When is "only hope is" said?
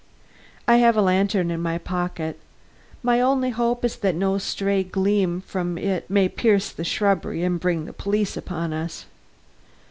3.21-3.97